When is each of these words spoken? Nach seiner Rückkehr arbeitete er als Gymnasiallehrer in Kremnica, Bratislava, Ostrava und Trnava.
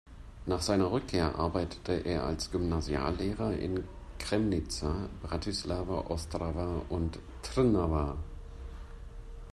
Nach 0.47 0.63
seiner 0.63 0.91
Rückkehr 0.91 1.35
arbeitete 1.37 1.91
er 1.93 2.23
als 2.25 2.49
Gymnasiallehrer 2.49 3.53
in 3.55 3.83
Kremnica, 4.17 5.07
Bratislava, 5.21 6.05
Ostrava 6.07 6.81
und 6.89 7.19
Trnava. 7.43 8.17